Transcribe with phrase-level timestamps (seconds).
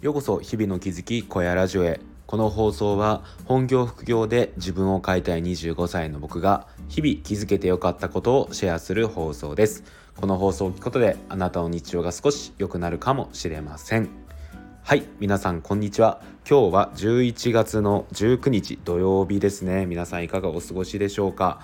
[0.00, 2.00] ようこそ日々の気づき小屋ラジオへ。
[2.26, 9.84] この放送は本業副業で自分を変えたい25歳の僕が日々気づけてよかったことをシェアする放送です。
[10.16, 14.08] この放送を聞くことであなたの日常が少し良くなるかもしれません。
[14.82, 16.22] はい皆さんこんにちは。
[16.48, 19.84] 今日は11月の19日土曜日ですね。
[19.84, 21.60] 皆さんいかがお過ごしでしょうか。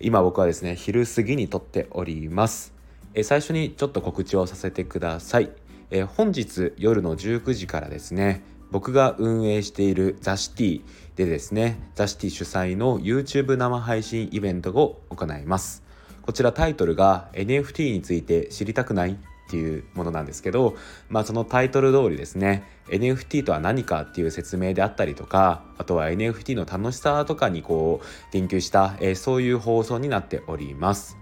[0.00, 2.74] 今僕はですね昼過ぎに撮っております。
[3.14, 5.52] え最初にちょっと告知をさせてください。
[5.90, 10.82] え本日夜の19時からですね僕が運営しているザシティ
[11.14, 15.84] でですねザシティ主催の YouTube 生配信イベントを行います。
[16.22, 19.16] こちらタイトルが NFT について知りたくないっ
[19.48, 20.74] ていうものなんですけど、
[21.08, 31.16] まあ、そのタイトル通りですね NFT とは何かっていう説明であったりとかあとは NFT の楽しさとかにこう言及した、えー、そういう放送になっております。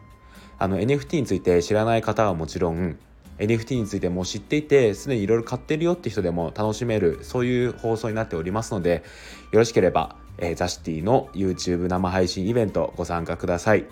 [0.59, 2.97] あの NFT について知らない方はもちろん
[3.39, 9.03] NFT についても知っていてすでにいろいろ買ってるよって人でも楽しめるそういう放送になっておりますので
[9.53, 13.87] よろしければ、えー、ザシティの YouTube 生配信イベントご参加ください。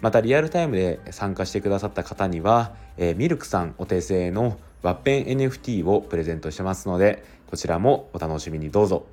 [0.00, 9.06] またリアルタイムで参加してくださった方には、えー、ミルクさんお手製のワッペン NFT をプレゼントしてますのでこちらもお楽しみにどうぞ。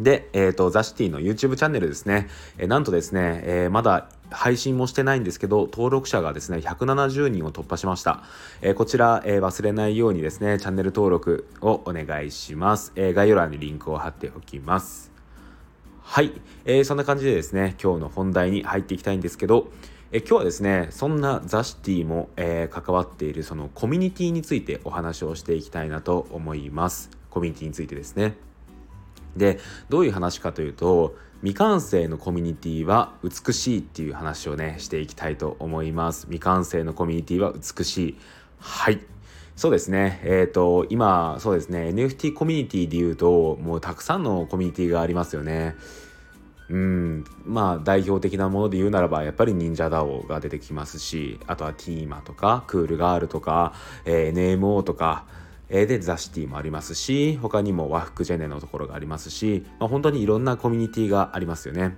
[0.00, 8.22] で、えーと、ザシティの YouTube チャンネルですね、えー、なんとですね、えー、まだ配信もしてないんですけど、登録者がですね、170人を突破しました。
[8.62, 12.92] え、こちら、え、忘れないようにですね、チャンネル登録をお願いします。
[12.96, 15.12] え、概要欄にリンクを貼っておきます。
[16.00, 16.32] はい、
[16.64, 19.68] えー、そんな感じでですね、今日の本題に入っていきたいんですけど、
[20.14, 28.34] え今日はですねそんなザシティも、えー、関わっているそのコミュニティについてお話をしていきたいなと思いますコミュニティについてですね
[29.36, 36.22] でどういう話かというと未完成のコミュニティは美しいっていう話をねしていきたいと思います。
[36.26, 38.18] 未完成のコミュニティは美しい。
[38.58, 39.00] はい。
[39.56, 40.20] そうですね。
[40.22, 41.88] えっ、ー、と今そうですね。
[41.88, 45.74] NFT コミュニティで言うともうたくさんのコミュニティがありますよね。
[46.68, 47.24] うん。
[47.44, 55.24] まあ代表的なもので言うならばやっぱり忍者 DAO が出てきますしあとはティーマとかクールガールとか、えー、NMO とか
[55.72, 61.96] えでザ・シティもありますし他にも和服ジェネのところがありますし、まあ、本当にいろんなコミュニティがありますよね。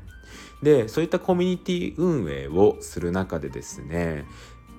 [0.62, 4.24] でそういったコミュニティ運営をする中でですね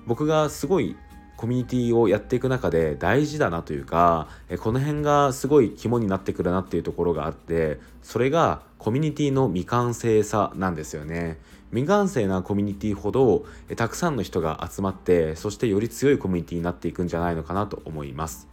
[0.06, 0.96] 僕がすごい
[1.36, 4.28] コミュニティをやっていく中で大事だなというか
[4.60, 11.38] この辺がすごい肝になってくるなっていうところがあってそれがコミュニティの未完成さなんですよね
[11.70, 13.44] 未完成なコミュニティほど
[13.76, 18.48] たくさんの人が集まってそしてより強いコミュニティになっていくんじゃないのかなと思います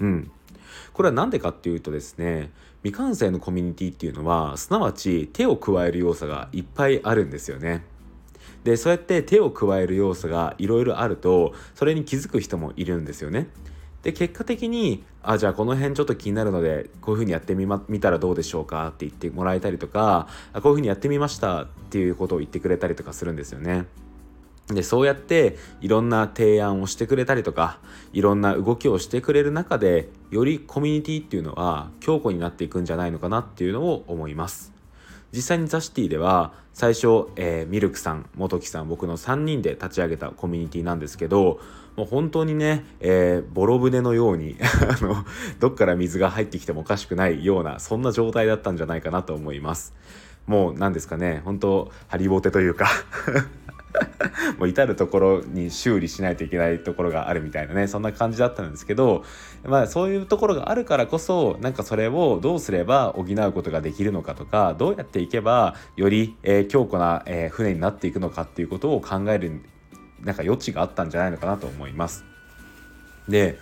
[0.00, 0.30] うん。
[0.92, 2.50] これは何でかっていうとですね
[2.82, 7.84] 未完成のコミュニティっていうのはすなわち手を加える要素がいっぱいあるんですよね。
[8.64, 13.48] でそうやって手を加える要素がいろいろあるとそれに気づく人もいるんですよね。
[14.02, 18.88] で結果的にあじゃあこの辺ちょっと気になるのでこういうふうにやってみ,、ま、見たらどうでしょうか？
[18.88, 23.86] って言ってもらえたりとかこういうふうにやってみましたっていうことを言ってくれたりとかするんですよね。
[24.68, 27.78] でそうやっていろんな提案をしてくれたりとか
[28.12, 34.72] いろんな動きをしてくれる中でよりコミュニティっていうのは強固になっていくんじゃないのかなっていうのを思います。
[35.32, 41.60] 実際にザシティでは最初、えー、ミルクさん元木さん僕の3人で立ち上げたコミュニティなんですけど
[41.96, 44.56] もう本当にね、えー、ボロ船のように
[44.88, 45.24] あの
[45.58, 49.94] どっから水が入ってきてもおかしくないようなそんな状態だったんじゃないかなと思います。
[50.46, 52.88] もう何ですかね本当ハリボテというか。
[54.58, 59.24] もう至る所に修理しないといけないところがあるみたいなねそんな感じだったんですけど
[59.64, 69.62] まあそういうところがあるからこそなんかそれをどうすれば補うことができるのかとかどうやっていけばより、えー、強固な、えー、船になっていくのかっていうことを考える
[70.22, 72.24] なんか余地があったんじゃないのかなと思います。
[73.28, 73.58] で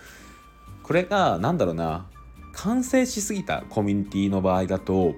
[0.83, 2.05] これが何だろうな
[2.53, 5.15] 完成しすぎたコミュニティの場合だと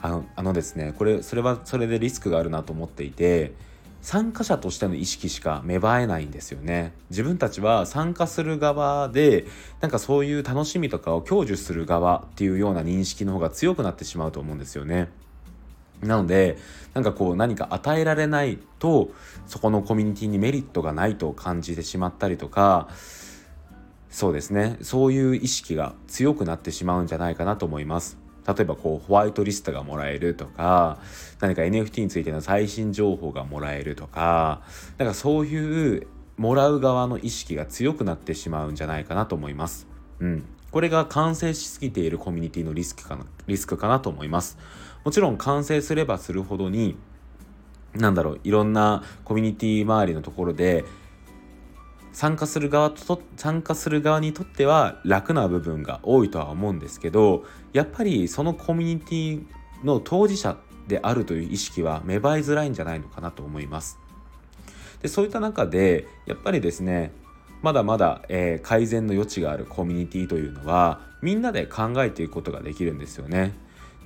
[0.00, 3.54] あのあのですねこれそれはそれでリスクがあるなと思っていて
[4.00, 6.92] 参加者としての意識しか芽生えないんですよね。
[7.10, 9.46] 自分たちは参加する側で
[9.80, 15.08] なんかそういう楽しみとかを享受する側っていうような認識の方が強くなってしまうと思うんですよね。
[16.02, 16.58] なので
[16.94, 19.10] なんかこう何か与えられないと
[19.46, 22.88] そこのコミュニティにメリットがないと感じてしまったりとか
[24.10, 24.78] そうですね。
[24.80, 28.27] そういう意識が強くなってしまうんじゃないかなと思います。
[28.48, 30.98] 例えばこうホワイトリストがもらえるとか
[31.40, 34.62] 何か NFT についての最新情報がもらえるとか
[34.96, 36.06] なんかそういう
[36.38, 39.86] もらう側の意識が強くなってしまうんじゃないかなと思います。
[40.20, 44.56] うん、これが完成しすぎているコミュニティのリスクかなリスクかなと思います。
[45.04, 46.96] もちろん完成すればするほどに
[47.94, 50.84] なんだろういろんなコミュニティ周りのところで
[52.12, 59.44] 参加する側と参加する側にとっては楽な部分が多いとは思うんですけどやっぱりそのコミュニティ
[59.84, 60.56] の当事者
[60.88, 63.98] であるという意識は芽生えづらいんじゃないのかなと思います。
[65.02, 67.12] でそういった中でやっぱりですね
[67.62, 73.54] まだまだ、えー、改善の余地があるコミュニティというのはみんなで考えていくことができるんですよね。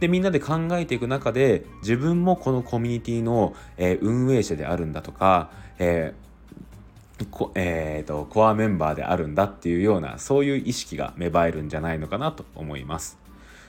[0.01, 6.32] でみんなで考えていく中で自分もこのコミュニティの、えー、運営者であるんだとか、えー
[7.27, 13.19] こえーと、コアメンバーであるんだっていうようなそういう意識が芽生えるんじゃないのかなと思います。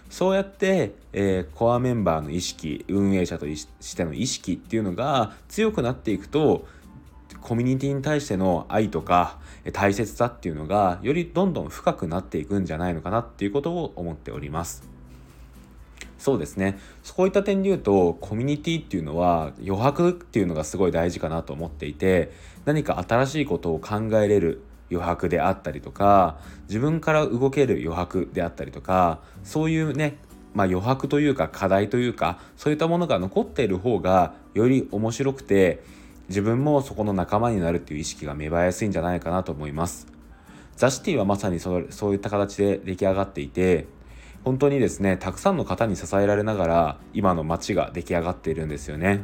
[0.09, 6.67] そうやって、えー、コアメンバーの意識運営者としての意識っていうのが強くなっていくと
[7.41, 9.39] コミュニティに対しての愛とか
[9.71, 14.92] 大切さっていうのがよりどんどん深くなっていくんじゃないのかなっていうことを思っております。
[16.23, 16.79] そうですね。
[17.03, 22.31] そういった点で言うとコミュニティっていうのは余白っていうのがすごい大事かなと思っていて
[22.63, 26.37] 何か新しいことを考えれる余白であったりとか
[26.69, 30.15] 自分から動ける余白であったりとかそういうね
[30.53, 35.83] まあ、余白というか課題というかそういったものが残っている方がより面白くて
[36.29, 40.07] 自分もそこの仲間になるっていう意識が芽生えやすいんじゃないかなと思います。
[40.77, 43.87] ザシティはまさにそそういった形で出来上がっていて
[44.43, 49.21] 本当にですねたくさんの方に支えられながら今の街が出来上がっているんですよね。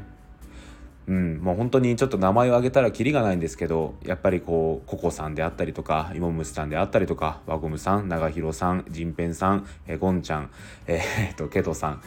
[1.08, 10.52] うん、もう本当にちょっと名前を挙げたらキリがないんですけどやっぱりこうココさんであったりとかイモムシさんであったりとか輪ゴムさん長弘さんジンペンさん、えゴンちゃん
[10.86, 12.04] えー、っとケトさん、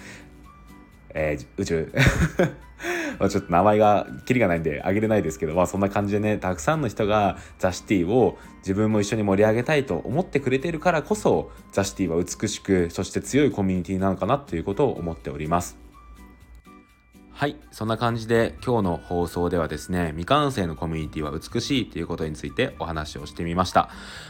[1.15, 1.93] えー、宇宙
[3.29, 15.83] ちょっと名前がキリがないんで挙げれないですけど、まあ、そんな感じでねたくさんの人がザ・シティを自分も一緒に盛り上げたいと思ってくれてるからこそザ・シティは美しくそして強いコミュニティなのかなということを思っております。
[17.43, 17.57] はい。
[17.73, 23.89] そんな感じで今日の放送ではですね、未完成のコミュニティは美しいということについてお話をしてみました。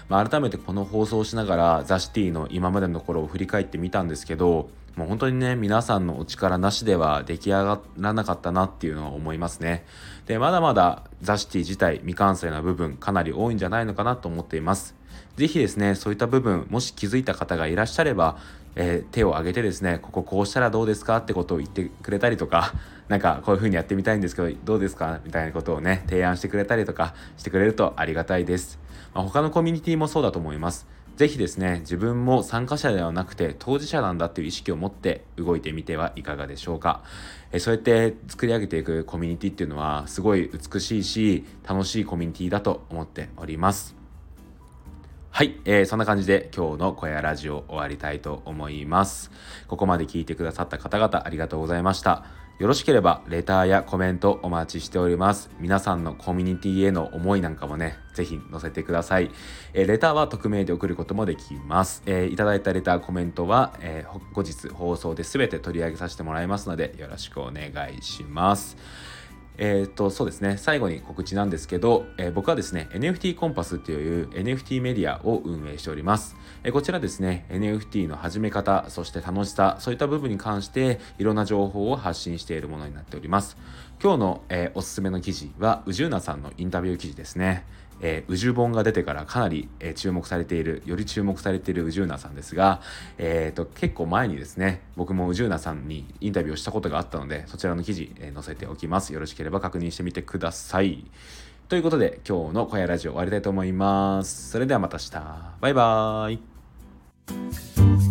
[0.09, 9.87] まあ、改めてこの放送をしながらザ・シティの今までのところを振り返ってみたんですけど、もう本当にね、皆さんのお力なしでは出来上がらなかったなっていうのは思いますね。
[10.27, 14.95] で、まだまだザ・シティ自体未完成な部分かなり多いんじゃないのかなと思っています。
[15.37, 18.37] ぜひですね、そういった部分、もし気づいた方がいらっしゃれば、
[18.75, 22.73] えー、手を挙げてですね、こここうしたらどうですかってことを言ってくれたりとか、
[23.09, 28.79] なんかこういう風にやってみたいんですけど、どうですかみたいなことをね、提案してくれたりとかしてくれるとありがたいです。
[29.15, 30.87] まあ、他のコミュニティもそうだと思います。
[31.17, 37.03] ぜひですね、自分も参加者ではなくて当事者なんだっていう意識を持って動いてみてはいかがでしょうか。
[37.53, 43.95] えそうやって作り上げていくコミュニティっていうのはすごい美しいし楽しいコミュニティだと思っております。
[45.31, 49.31] はい、えー、そんな感じで今日の小屋ラジオ終わりたいと思います。
[49.69, 52.42] ここまで聞いてくださった方々ありがとうございました。
[52.59, 55.51] よろしければレターやコメントお待ちしております。
[55.59, 59.31] 皆さんのコミュニティへの思いなんかもね、ぜひ載せてください。
[59.73, 62.03] えー、レターは匿名で送ることもできます。
[62.07, 68.77] えー、いただいたレター、コメントは、えー、後日放送で全て取り上げさせてもらいますので、よろしくお願いします。
[69.59, 70.57] えっ、と、そうですね。
[70.57, 76.37] 最後に告知なんですけど、えー、僕はですね、NFT コンパスという NFT メディアを運営しております。
[76.65, 83.59] えー、こちらですね、NFT の始め方、そして楽しさ、そういった部分に関して、いろんな情報を発信しているものになっております。
[84.03, 87.65] 今日の、えおすすめの記事は、宇宙なさんのインタビュー記事ですね。
[88.03, 92.83] えー、宇宙本が出てからかなり、えー、注目されているより注目されている宇宙なさんですが、
[93.17, 99.13] えーと、結構前にですね僕も宇宙なさんにインタビューをしたことがあったのでそちらの記事、え、載せておきます。
[99.13, 101.05] よろしければ確認してみてください。
[101.69, 104.51] ということで今日の小屋ラジオ終わりたいと思います。
[104.51, 105.11] それではまた明日。
[105.61, 106.33] バイバー
[107.99, 108.02] イ。